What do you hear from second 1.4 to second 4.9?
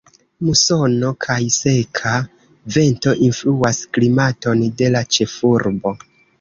seka vento influas klimaton